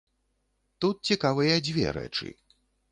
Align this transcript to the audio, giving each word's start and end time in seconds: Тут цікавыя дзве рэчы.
Тут 0.85 0.95
цікавыя 1.11 1.55
дзве 1.69 1.85
рэчы. 2.01 2.27